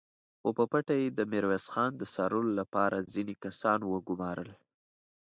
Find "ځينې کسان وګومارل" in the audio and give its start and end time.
3.13-4.49